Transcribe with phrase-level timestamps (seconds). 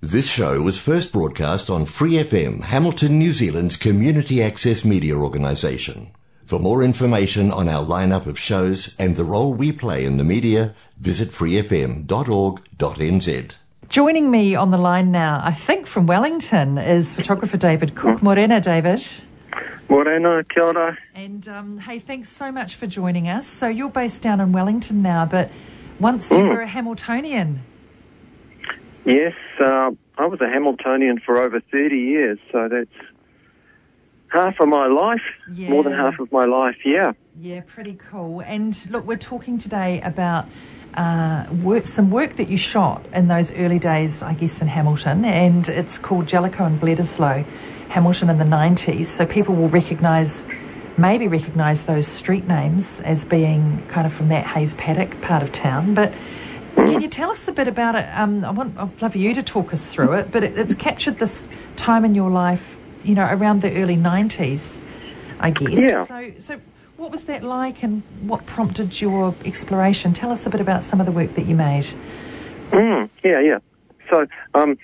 [0.00, 6.12] This show was first broadcast on Free FM, Hamilton, New Zealand's community access media organisation.
[6.44, 10.22] For more information on our lineup of shows and the role we play in the
[10.22, 12.06] media, visit freefm.org.nz.
[13.88, 18.22] Joining me on the line now, I think from Wellington, is photographer David Cook.
[18.22, 19.04] Morena, David.
[19.88, 20.96] Morena, kia ora.
[21.16, 23.48] And um, hey, thanks so much for joining us.
[23.48, 25.50] So you're based down in Wellington now, but
[25.98, 27.64] once you were a Hamiltonian.
[29.04, 32.90] Yes, uh, I was a Hamiltonian for over 30 years, so that's
[34.28, 37.12] half of my life, more than half of my life, yeah.
[37.40, 38.40] Yeah, pretty cool.
[38.40, 40.46] And look, we're talking today about
[40.94, 45.24] uh, work, some work that you shot in those early days, I guess, in Hamilton,
[45.24, 47.44] and it's called Jellicoe and Bledisloe,
[47.88, 49.04] Hamilton in the 90s.
[49.06, 50.46] So people will recognise,
[50.96, 55.52] maybe recognise those street names as being kind of from that Hayes Paddock part of
[55.52, 55.94] town.
[55.94, 56.12] But
[56.78, 58.06] can you tell us a bit about it?
[58.14, 60.74] Um, I want, I'd love for you to talk us through it, but it, it's
[60.74, 64.80] captured this time in your life, you know, around the early 90s,
[65.40, 65.78] I guess.
[65.78, 66.04] Yeah.
[66.04, 66.60] So, so
[66.96, 70.12] what was that like and what prompted your exploration?
[70.12, 71.86] Tell us a bit about some of the work that you made.
[72.70, 73.58] Mm, yeah, yeah.
[74.10, 74.78] So, um,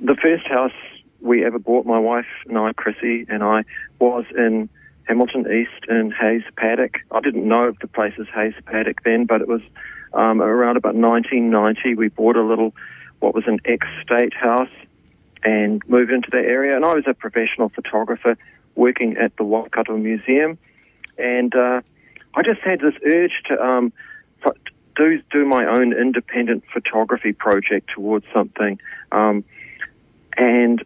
[0.00, 0.72] the first house
[1.20, 3.64] we ever bought, my wife and I, Chrissy and I,
[4.00, 4.68] was in
[5.04, 6.98] Hamilton East in Hayes Paddock.
[7.10, 9.62] I didn't know of the place as Hayes Paddock then, but it was
[10.14, 11.94] um, around about 1990.
[11.94, 12.74] We bought a little,
[13.20, 14.70] what was an ex-state house,
[15.44, 16.76] and moved into that area.
[16.76, 18.36] And I was a professional photographer
[18.74, 20.58] working at the Waikato Museum,
[21.18, 21.80] and uh,
[22.34, 23.92] I just had this urge to um,
[24.96, 28.78] do do my own independent photography project towards something.
[29.10, 29.44] Um,
[30.36, 30.84] and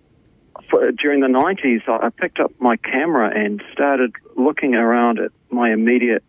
[0.71, 5.31] for, during the 90s, I, I picked up my camera and started looking around at
[5.51, 6.25] my immediate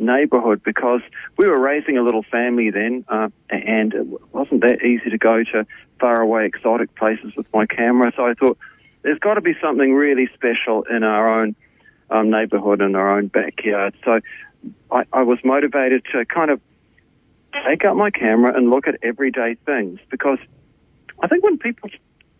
[0.00, 1.00] neighborhood because
[1.36, 5.44] we were raising a little family then, uh, and it wasn't that easy to go
[5.44, 5.66] to
[5.98, 8.12] faraway exotic places with my camera.
[8.16, 8.58] So I thought
[9.02, 11.54] there's got to be something really special in our own
[12.10, 13.94] um, neighborhood and our own backyard.
[14.04, 14.20] So
[14.90, 16.60] I, I was motivated to kind of
[17.66, 20.38] take out my camera and look at everyday things because
[21.22, 21.90] I think when people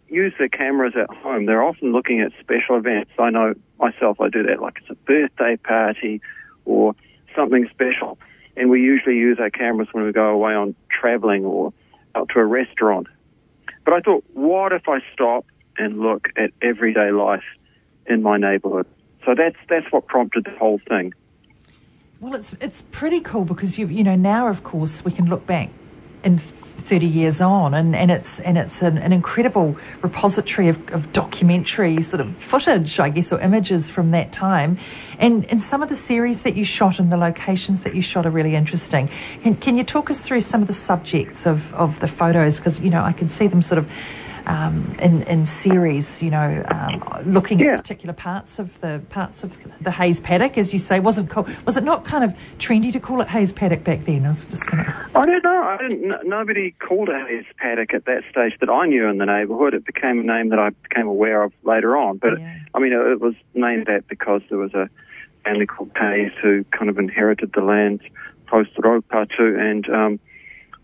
[0.09, 3.11] use their cameras at home, they're often looking at special events.
[3.19, 6.21] I know myself, I do that, like it's a birthday party
[6.65, 6.95] or
[7.35, 8.19] something special.
[8.57, 11.73] And we usually use our cameras when we go away on traveling or
[12.15, 13.07] out to a restaurant.
[13.85, 15.47] But I thought, what if I stop
[15.79, 17.45] and look at everyday life
[18.07, 18.87] in my neighborhood?
[19.25, 21.15] So that's that's what prompted the whole thing.
[22.21, 25.47] Well, it's it's pretty cool because you you know now of course we can look
[25.47, 25.71] back
[26.25, 26.39] in
[26.81, 32.03] thirty years on and, and it's and it's an, an incredible repository of, of documentary
[32.03, 34.79] sort of footage I guess or images from that time,
[35.19, 38.27] and and some of the series that you shot and the locations that you shot
[38.27, 39.09] are really interesting.
[39.43, 42.81] Can, can you talk us through some of the subjects of, of the photos because
[42.81, 43.89] you know I can see them sort of.
[44.51, 47.75] Um, in in series, you know, um, looking Yeah.
[47.75, 51.33] at particular parts of the parts of the Hayes paddock, as you say, wasn't.
[51.65, 54.25] Was it not kind of trendy to call it Hayes paddock back then?
[54.25, 54.93] I was just going to.
[55.15, 55.63] I don't know.
[55.63, 56.27] I didn't.
[56.27, 59.73] Nobody called it Hayes Paddock at that stage that I knew in the neighbourhood.
[59.73, 62.17] It became a name that I became aware of later on.
[62.17, 62.59] But Yeah.
[62.75, 64.89] I mean, it, it was named that because there was a
[65.45, 68.01] family called Hayes who kind of inherited the land
[68.49, 70.19] post Raupatu, and um,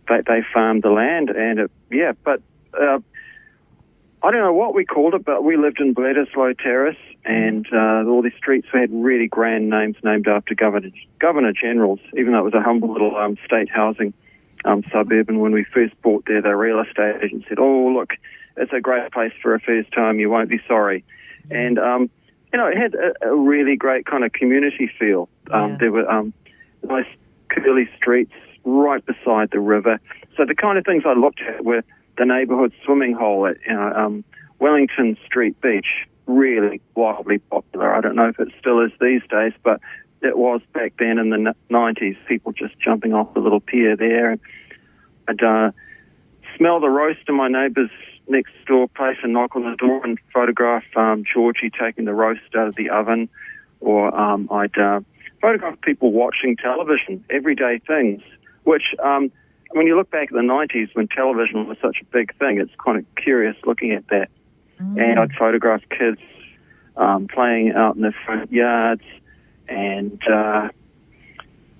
[0.08, 1.30] they they farmed the land.
[1.30, 2.40] And it, yeah, but
[2.80, 3.00] uh,
[4.26, 8.10] I don't know what we called it, but we lived in Bledisloe Terrace, and uh,
[8.10, 12.00] all these streets had really grand names named after governor governor generals.
[12.18, 14.12] Even though it was a humble little um, state housing
[14.64, 18.14] um, suburb, and when we first bought there, the real estate agent said, "Oh, look,
[18.56, 20.18] it's a great place for a first time.
[20.18, 21.04] You won't be sorry."
[21.48, 22.10] And um,
[22.52, 25.28] you know, it had a, a really great kind of community feel.
[25.52, 25.76] Um, Yeah.
[25.78, 26.32] There were um,
[26.82, 27.06] nice
[27.48, 28.34] curly streets
[28.64, 30.00] right beside the river.
[30.36, 31.84] So the kind of things I looked at were
[32.16, 34.24] the neighbourhood swimming hole at um,
[34.58, 37.94] Wellington Street Beach, really wildly popular.
[37.94, 39.80] I don't know if it still is these days, but
[40.22, 42.16] it was back then in the n- 90s.
[42.26, 44.32] People just jumping off the little pier there.
[44.32, 44.40] And
[45.28, 45.70] I'd uh,
[46.56, 47.90] smell the roast in my neighbour's
[48.28, 52.40] next door place and knock on the door and photograph um, Georgie taking the roast
[52.56, 53.28] out of the oven.
[53.80, 55.00] Or um, I'd uh,
[55.40, 58.22] photograph people watching television, everyday things,
[58.64, 59.30] which um,
[59.72, 62.72] when you look back at the 90s when television was such a big thing, it's
[62.84, 64.28] kind of curious looking at that.
[64.78, 66.20] And I'd photograph kids
[66.96, 69.02] um, playing out in their front yards
[69.68, 70.68] and uh,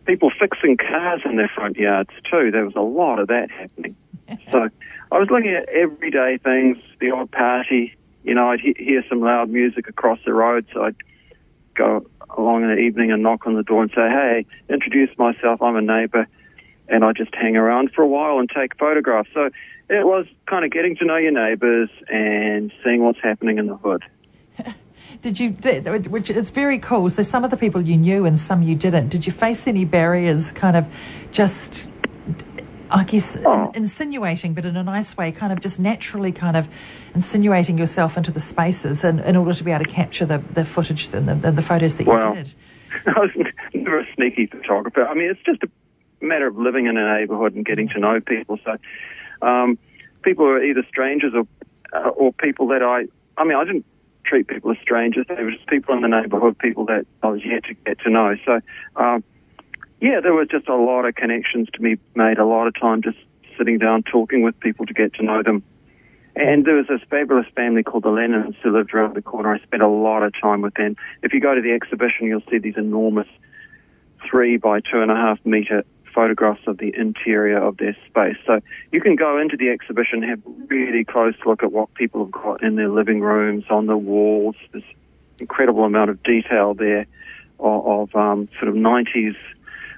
[0.07, 2.51] people fixing cars in their front yards too.
[2.51, 3.97] There was a lot of that happening.
[4.51, 4.69] so
[5.13, 7.95] I was looking at everyday things, the odd party.
[8.25, 10.97] You know, I'd he- hear some loud music across the road, so I'd
[11.75, 12.07] go
[12.37, 15.63] along in the evening and knock on the door and say, "Hey, introduce myself.
[15.63, 16.27] I'm a neighbour,"
[16.89, 19.29] and I just hang around for a while and take photographs.
[19.35, 19.51] So
[19.89, 23.77] it was kind of getting to know your neighbours and seeing what's happening in the
[23.77, 24.03] hood.
[25.23, 27.09] Did you, which it's very cool.
[27.11, 29.09] So some of the people you knew and some you didn't.
[29.09, 30.87] Did you face any barriers, kind of
[31.31, 31.89] just,
[32.91, 33.71] I guess, Oh.
[33.75, 36.69] insinuating, but in a nice way, kind of just naturally kind of
[37.15, 40.65] insinuating yourself into the spaces in, in order to be able to capture the, the
[40.65, 42.55] footage and the, the photos that you Well, did?
[43.07, 43.31] I was
[43.75, 45.07] never a sneaky photographer.
[45.07, 45.69] I mean, it's just a
[46.21, 48.59] matter of living in a neighbourhood and getting to know people.
[48.65, 48.77] So,
[49.43, 49.79] um,
[50.23, 51.47] people are either strangers or
[51.93, 53.07] uh, or people that I.
[53.39, 53.85] I mean, I didn't
[54.25, 55.27] treat people as strangers.
[55.29, 58.11] They were just people in the neighbourhood, people that I was yet to get to
[58.11, 58.37] know.
[58.45, 58.61] So,
[58.97, 59.23] um,
[60.01, 62.39] yeah, there was just a lot of connections to be made.
[62.39, 63.19] A lot of time just
[63.57, 65.63] sitting down, talking with people to get to know them.
[66.35, 69.55] And there was this fabulous family called the Lennons who lived around the corner.
[69.55, 70.97] I spent a lot of time with them.
[71.23, 73.29] If you go to the exhibition, you'll see these enormous
[74.29, 75.85] three by two and a half meter
[76.15, 78.37] photographs of the interior of their space.
[78.47, 82.25] So you can go into the exhibition, have a really close look at what people
[82.25, 84.57] have got in their living rooms, on the walls.
[84.73, 84.83] There's
[85.39, 87.07] incredible amount of detail there
[87.61, 89.37] of, of um, sort of 90s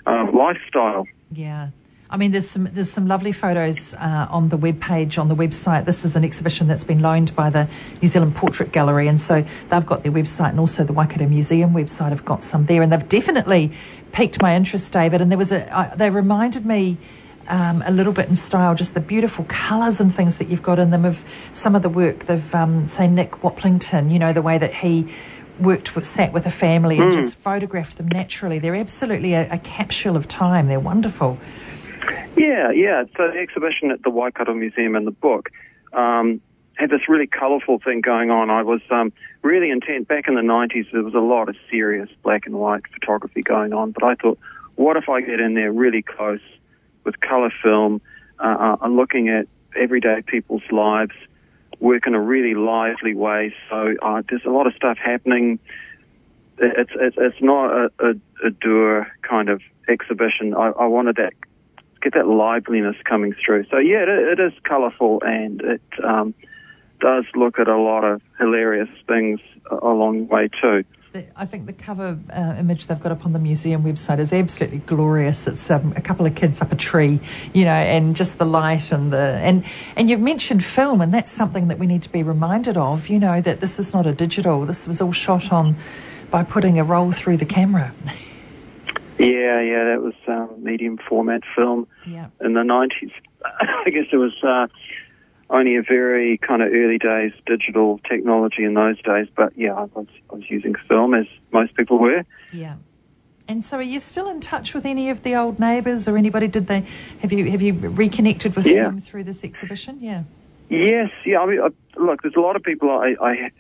[0.06, 1.06] um, lifestyle.
[1.30, 1.70] Yeah.
[2.10, 5.36] I mean, there's some there's some lovely photos uh, on the web page on the
[5.36, 5.84] website.
[5.84, 7.68] This is an exhibition that's been loaned by the
[8.00, 11.74] New Zealand Portrait Gallery, and so they've got their website, and also the Waikato Museum
[11.74, 13.72] website have got some there, and they've definitely
[14.12, 15.20] piqued my interest, David.
[15.20, 16.96] And there was a I, they reminded me.
[17.50, 20.78] Um, a little bit in style, just the beautiful colours and things that you've got
[20.78, 24.42] in them of some of the work of, um, say, Nick Waplington, you know, the
[24.42, 25.08] way that he
[25.58, 28.58] worked with, sat with a family and just photographed them naturally.
[28.58, 30.68] They're absolutely a, a capsule of time.
[30.68, 31.38] They're wonderful.
[32.36, 33.04] Yeah, yeah.
[33.16, 35.50] So the exhibition at the Waikato Museum and the book
[35.92, 36.40] um,
[36.74, 38.50] had this really colourful thing going on.
[38.50, 40.08] I was um, really intent.
[40.08, 43.72] Back in the 90s, there was a lot of serious black and white photography going
[43.72, 44.38] on, but I thought,
[44.76, 46.40] what if I get in there really close
[47.04, 48.00] with colour film
[48.38, 51.12] uh, uh, looking at everyday people's lives,
[51.80, 53.54] work in a really lively way.
[53.68, 55.58] So uh, there's a lot of stuff happening.
[56.58, 58.14] It's it's, it's not a, a,
[58.46, 60.54] a kind of exhibition.
[60.54, 61.32] I, I wanted that
[62.00, 63.66] get that liveliness coming through.
[63.70, 66.34] So yeah, it, it is colourful and it um,
[67.00, 69.40] does look at a lot of hilarious things
[69.70, 70.84] along the way too.
[71.36, 74.78] I think the cover uh, image they've got up on the museum website is absolutely
[74.78, 75.46] glorious.
[75.46, 77.18] It's um, a couple of kids up a tree,
[77.54, 79.64] you know, and just the light and the and
[79.96, 83.08] and you've mentioned film, and that's something that we need to be reminded of.
[83.08, 84.66] You know that this is not a digital.
[84.66, 85.76] This was all shot on
[86.30, 87.92] by putting a roll through the camera.
[89.18, 92.28] Yeah, yeah, that was um, medium format film yeah.
[92.40, 93.10] in the 90s.
[93.44, 94.68] I guess it was uh,
[95.50, 99.84] only a very kind of early days digital technology in those days, but yeah, I
[99.84, 102.24] was, I was using film as most people were.
[102.52, 102.76] Yeah.
[103.48, 106.48] And so, are you still in touch with any of the old neighbours or anybody?
[106.48, 106.84] Did they
[107.22, 108.84] have you have you reconnected with Yeah.
[108.84, 109.98] them through this exhibition?
[110.00, 110.24] Yeah.
[110.68, 111.40] Yes, yeah.
[111.40, 111.68] I mean, I,
[111.98, 113.50] look, there's a lot of people I, I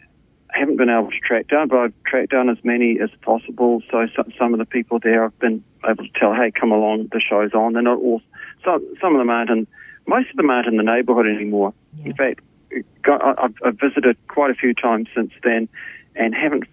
[0.52, 3.82] haven't been able to track down, but I've tracked down as many as possible.
[3.90, 7.08] So some, some of the people there, I've been able to tell, hey, come along,
[7.12, 7.74] the show's on.
[7.74, 8.22] They're not all.
[8.64, 9.66] Some some of them aren't in.
[10.06, 11.74] Most of them aren't in the neighbourhood anymore.
[11.98, 12.06] Yeah.
[12.06, 12.40] In fact,
[13.06, 15.68] I- I've, I've visited quite a few times since then,
[16.16, 16.64] and haven't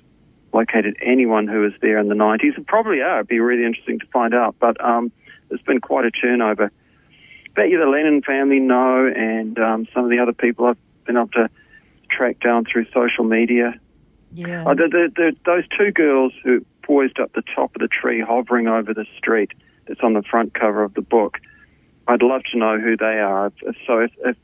[0.54, 2.56] located anyone who was there in the 90s.
[2.56, 3.18] And probably are.
[3.18, 4.56] It'd be really interesting to find out.
[4.60, 5.12] But um,
[5.50, 6.72] there's been quite a turnover.
[7.56, 11.18] But yeah, the Lennon family know, and um, some of the other people I've been
[11.18, 11.50] able to
[12.16, 13.74] track down through social media.
[14.34, 14.64] Yeah.
[14.66, 18.22] Uh, the, the, the, those two girls who poised up the top of the tree,
[18.22, 19.52] hovering over the street,
[19.88, 21.38] that's on the front cover of the book.
[22.08, 23.52] I'd love to know who they are.
[23.88, 24.38] So if if,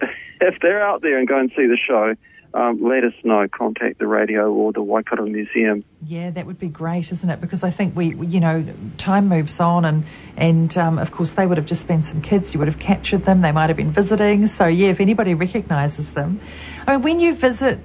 [0.40, 2.14] if they're out there and go and see the show,
[2.52, 3.46] um, let us know.
[3.48, 5.84] Contact the radio or the Waikato Museum.
[6.04, 7.40] Yeah, that would be great, isn't it?
[7.40, 8.66] Because I think we, we- you know,
[8.98, 10.04] time moves on, and
[10.36, 12.52] and um, of course they would have just been some kids.
[12.52, 13.40] You would have captured them.
[13.42, 14.46] They might have been visiting.
[14.48, 16.40] So yeah, if anybody recognises them,
[16.86, 17.78] I mean, when you visit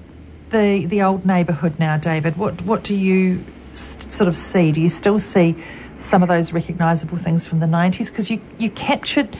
[0.49, 4.71] the the old neighbourhood now, David, what what do you s- sort of see?
[4.71, 5.55] Do you still see
[5.99, 8.09] some of those recognisable things from the nineties?
[8.09, 9.35] Because you you captured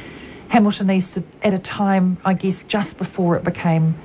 [0.50, 3.96] Hamilton East at a time, I guess, just before it became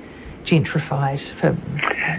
[0.43, 1.55] gentrified, for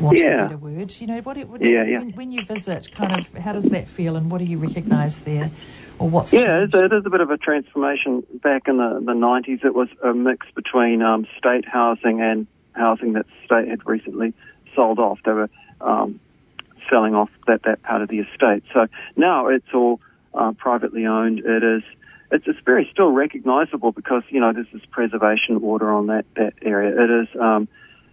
[0.01, 0.45] want of Yeah.
[0.45, 1.01] a better word.
[1.01, 1.99] You know, what, it- what Yeah, yeah.
[1.99, 5.23] When, when you visit, kind of, how does that feel, and what do you recognise
[5.23, 5.51] there,
[5.99, 6.75] or what's Yeah, changed?
[6.77, 8.23] it is a bit of a transformation.
[8.43, 13.15] Back in the, the 90s, it was a mix between um, state housing and housing
[13.15, 14.35] that state had recently
[14.75, 15.19] sold off.
[15.25, 15.51] They were
[15.81, 16.21] um,
[16.91, 18.65] selling off that, that part of the estate.
[18.73, 18.87] So
[19.17, 20.01] now it's all
[20.35, 21.41] uh, privately owned.
[21.41, 21.83] It is.
[22.31, 26.55] It's, it's very still recognisable because you know there's this preservation order on that that
[26.63, 26.91] area.
[27.03, 27.29] It is.
[27.41, 27.69] Um,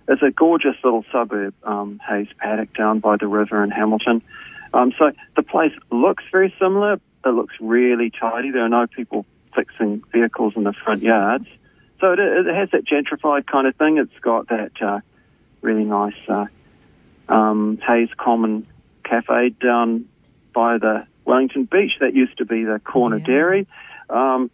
[0.09, 4.23] it's a gorgeous little suburb, um, Hayes Paddock, down by the river in Hamilton.
[4.73, 6.99] Um, so the place looks very similar.
[7.25, 8.49] It looks really tidy.
[8.49, 9.25] There are no people
[9.55, 11.45] fixing vehicles in the front yards.
[11.99, 13.97] So it, it has that gentrified kind of thing.
[13.97, 14.99] It's got that uh,
[15.61, 16.45] really nice uh,
[17.27, 18.67] um, Hayes Common
[19.03, 20.07] Cafe down
[20.53, 21.91] by the Wellington Beach.
[21.99, 23.25] That used to be the corner yeah.
[23.25, 23.67] dairy.
[24.09, 24.49] Um,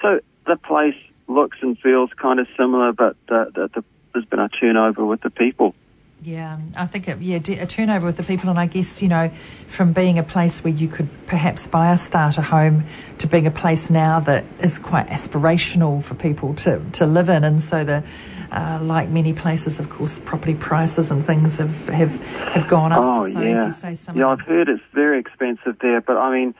[0.00, 0.94] so the place
[1.26, 5.20] looks and feels kind of similar, but the, the, the, there's been a turnover with
[5.22, 5.74] the people.
[6.22, 9.30] Yeah, I think it, yeah, a turnover with the people, and I guess you know,
[9.68, 12.84] from being a place where you could perhaps buy a starter home
[13.18, 17.44] to being a place now that is quite aspirational for people to, to live in,
[17.44, 18.02] and so the
[18.50, 22.10] uh, like many places, of course, property prices and things have have,
[22.54, 23.02] have gone up.
[23.02, 26.54] Oh so yeah, say, yeah, I've heard it's very expensive there, but I mean.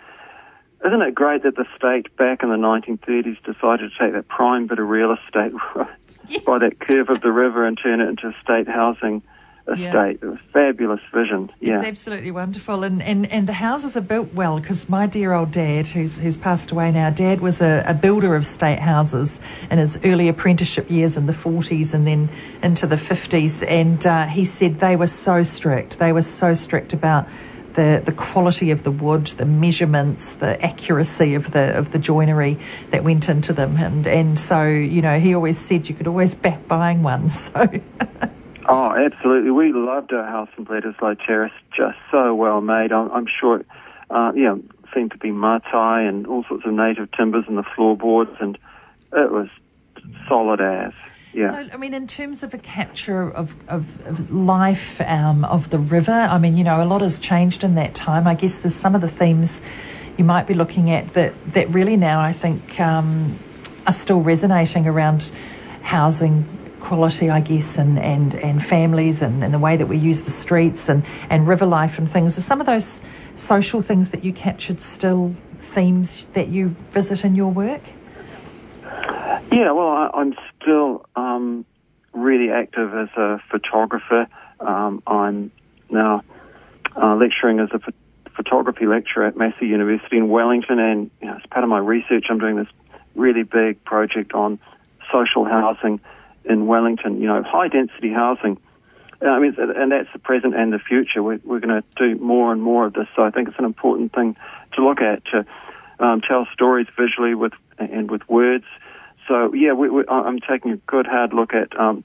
[0.84, 4.66] Isn't it great that the state back in the 1930s decided to take that prime
[4.66, 5.52] bit of real estate
[6.28, 6.40] yeah.
[6.46, 9.22] by that curve of the river and turn it into state housing?
[9.68, 10.18] Estate.
[10.22, 10.36] Yeah.
[10.52, 11.50] Fabulous vision.
[11.60, 11.74] Yeah.
[11.74, 12.84] It's absolutely wonderful.
[12.84, 16.36] And, and, and the houses are built well because my dear old dad, who's, who's
[16.36, 20.90] passed away now, dad was a, a builder of state houses in his early apprenticeship
[20.90, 22.30] years in the 40s and then
[22.62, 23.64] into the 50s.
[23.66, 25.98] And uh, he said they were so strict.
[25.98, 27.26] They were so strict about
[27.76, 32.58] the, the quality of the wood, the measurements, the accuracy of the of the joinery
[32.90, 36.34] that went into them, and and so you know he always said you could always
[36.34, 37.30] back buying one.
[37.46, 37.80] So
[38.68, 39.50] Oh, absolutely.
[39.50, 42.92] We loved our house in Bledisloe Terrace, just so well made.
[42.92, 43.66] I'm, I'm sure, it,
[44.10, 44.56] uh, yeah,
[44.94, 48.58] seemed to be matai and all sorts of native timbers in the floorboards, and
[49.12, 49.48] it was
[50.28, 50.92] solid as.
[51.32, 51.50] Yeah.
[51.50, 55.78] So, I mean, in terms of a capture of, of, of life um, of the
[55.78, 58.26] river, I mean, you know, a lot has changed in that time.
[58.26, 59.60] I guess there's some of the themes
[60.16, 63.38] you might be looking at that, that really now I think um,
[63.86, 65.30] are still resonating around
[65.82, 66.46] housing
[66.86, 70.30] quality, I guess, and, and, and families and, and the way that we use the
[70.30, 72.38] streets and, and river life and things.
[72.38, 73.02] Are some of those
[73.34, 77.82] social things that you captured still themes that you visit in your work?
[79.50, 81.66] Yeah, well, I, am still um,
[82.12, 84.28] really active as a photographer.
[84.60, 85.50] Um, I'm
[85.90, 86.22] now
[86.94, 87.96] uh, lecturing as a ph-
[88.36, 92.26] photography lecturer at Massey University in Wellington, and you know, as part of my research,
[92.30, 92.68] I'm doing this
[93.16, 94.60] really big project on
[95.10, 96.00] social housing
[96.48, 98.58] in Wellington, you know, high density housing.
[99.22, 101.22] Uh, I mean, and that's the present and the future.
[101.22, 103.06] We're, we're going to do more and more of this.
[103.16, 104.36] So I think it's an important thing
[104.74, 105.46] to look at to
[105.98, 108.64] um, tell stories visually with and with words.
[109.28, 112.04] So yeah, we, we, I'm taking a good hard look at um,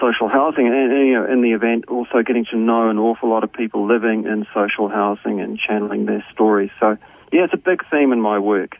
[0.00, 3.28] social housing, and, and you know, in the event, also getting to know an awful
[3.28, 6.70] lot of people living in social housing and channeling their stories.
[6.78, 6.96] So
[7.32, 8.76] yeah, it's a big theme in my work.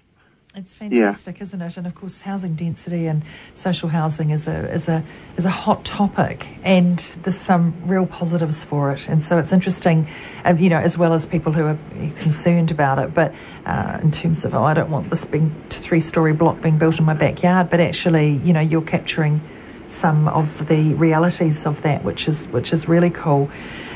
[0.57, 1.43] It's fantastic, yeah.
[1.45, 1.77] isn't it?
[1.77, 3.23] And of course, housing density and
[3.55, 5.05] social housing is a is a
[5.37, 9.09] is a hot topic, and there's some real positives for it.
[9.09, 10.09] And so it's interesting,
[10.45, 11.79] uh, you know, as well as people who are
[12.17, 13.15] concerned about it.
[13.15, 13.33] But
[13.65, 16.99] uh, in terms of, oh, I don't want this being three story block being built
[16.99, 19.41] in my backyard, but actually, you know, you're capturing
[19.87, 23.49] some of the realities of that, which is which is really cool.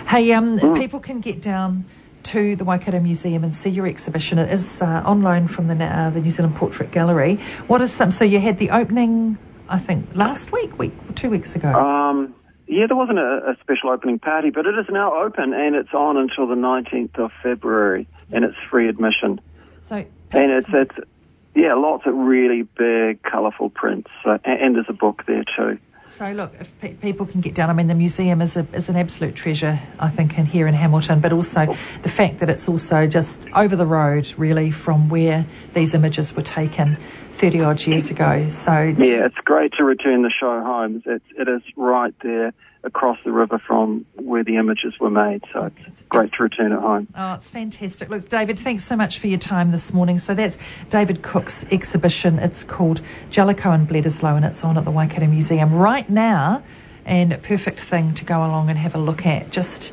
[0.07, 0.79] Hey, um, mm.
[0.79, 1.85] people can get down
[2.25, 4.39] to the Waikato Museum and see your exhibition.
[4.39, 7.37] It is uh, on loan from the, uh, the New Zealand Portrait Gallery.
[7.67, 8.11] What is some?
[8.11, 9.39] So you had the opening,
[9.69, 11.69] I think, last week, week, two weeks ago.
[11.73, 12.35] Um,
[12.67, 15.93] yeah, there wasn't a, a, special opening party, but it is now open and it's
[15.93, 19.41] on until the 19th of February, and it's free admission.
[19.83, 21.09] So, and it's it's
[21.55, 25.79] yeah, lots of really big, colourful prints, and, and there's a book there too.
[26.07, 28.89] So, look, if pe- people can get down, I mean, the museum is, a, is
[28.89, 32.69] an absolute treasure, I think, in here in Hamilton, but also the fact that it's
[32.69, 36.99] also just over the road, really, from where these images were taken
[37.35, 38.49] 30 odd years ago.
[38.49, 41.03] So, yeah, it's great to return the show home.
[41.05, 42.53] It's, it is right there
[42.85, 45.43] across the river from where the images were made.
[45.53, 47.09] So it's, great to return it home.
[47.15, 48.11] Oh, it's fantastic.
[48.11, 50.19] Look, David, thanks so much for your time this morning.
[50.19, 50.59] So that's
[50.91, 52.39] David Cook's exhibition.
[52.39, 53.01] It's called
[53.31, 56.63] Jellicoe and Bledisloe and it's on at the Waikato Museum right now.
[57.07, 59.51] And a perfect thing to go along and have a look at.
[59.51, 59.93] Just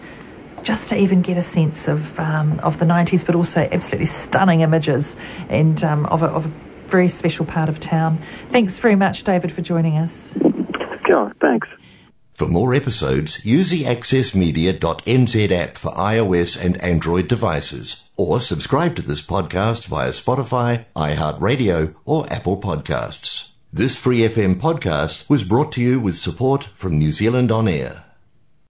[0.63, 4.61] just to even get a sense of um, of the 90s, but also absolutely stunning
[4.61, 5.17] images
[5.49, 6.51] and um, of, a, of a
[6.91, 8.21] very special part of town.
[8.49, 10.37] Thanks very much, David, for joining us.
[11.09, 11.67] Yeah, thanks.
[12.33, 19.01] For more episodes, use the accessmedia.nz app for iOS and Android devices, or subscribe to
[19.01, 23.49] this podcast via Spotify, iHeartRadio, or Apple Podcasts.
[23.71, 28.05] This Free FM podcast was brought to you with support from New Zealand On Air.